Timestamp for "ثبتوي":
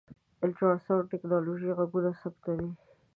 2.21-2.69